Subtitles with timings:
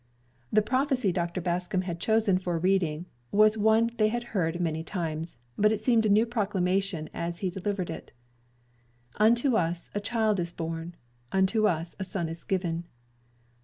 [0.51, 1.41] The prophecy Dr.
[1.41, 6.07] Bascom had chosen for reading, was one they had heard many times, but it seemed
[6.07, 8.11] a new proclamation as he delivered it:
[9.17, 10.95] "Unto us a child is born,
[11.31, 12.87] unto us a son is given."